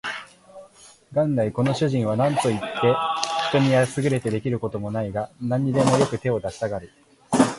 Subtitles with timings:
[1.13, 2.65] 元来この主人は何といって
[3.49, 6.91] 人に優れて出来る事もないが、何にでもよく手を出したがる